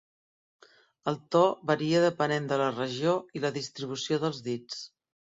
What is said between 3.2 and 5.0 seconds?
i la distribució dels dits.